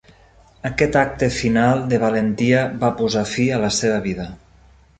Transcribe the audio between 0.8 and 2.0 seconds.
acte final de